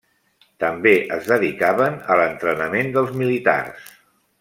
[0.63, 3.89] També es dedicaven a l'entrenament dels militars.